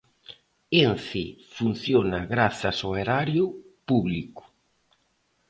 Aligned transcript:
Ence 0.83 1.23
funciona 1.55 2.19
grazas 2.33 2.77
ao 2.81 2.91
erario 3.03 3.45
público. 3.89 4.43